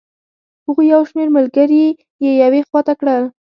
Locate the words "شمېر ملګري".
1.09-1.83